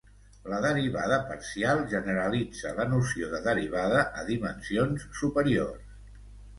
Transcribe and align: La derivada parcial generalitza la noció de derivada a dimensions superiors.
La 0.53 0.61
derivada 0.61 1.19
parcial 1.27 1.83
generalitza 1.91 2.73
la 2.81 2.87
noció 2.97 3.31
de 3.37 3.45
derivada 3.51 4.03
a 4.23 4.27
dimensions 4.35 5.09
superiors. 5.23 5.99